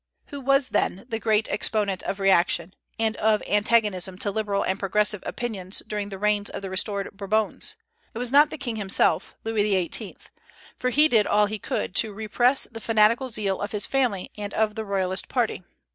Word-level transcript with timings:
Who 0.29 0.41
was 0.41 0.69
then 0.69 1.05
the 1.09 1.19
great 1.19 1.47
exponent 1.51 2.01
of 2.01 2.19
reaction, 2.19 2.73
and 2.97 3.15
of 3.17 3.43
antagonism 3.47 4.17
to 4.17 4.31
liberal 4.31 4.63
and 4.63 4.79
progressive 4.79 5.21
opinions, 5.27 5.83
during 5.85 6.09
the 6.09 6.17
reigns 6.17 6.49
of 6.49 6.63
the 6.63 6.71
restored 6.71 7.15
Bourbons? 7.15 7.75
It 8.15 8.17
was 8.17 8.31
not 8.31 8.49
the 8.49 8.57
king 8.57 8.77
himself, 8.77 9.35
Louis 9.43 9.61
XVIII.; 9.61 10.15
for 10.79 10.89
he 10.89 11.07
did 11.07 11.27
all 11.27 11.45
he 11.45 11.59
could 11.59 11.93
to 11.97 12.13
repress 12.15 12.63
the 12.63 12.81
fanatical 12.81 13.29
zeal 13.29 13.61
of 13.61 13.73
his 13.73 13.85
family 13.85 14.31
and 14.35 14.55
of 14.55 14.73
the 14.73 14.85
royalist 14.85 15.27
party. 15.27 15.63